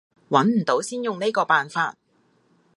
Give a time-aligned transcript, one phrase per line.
[0.29, 1.95] 揾唔到先用呢個辦法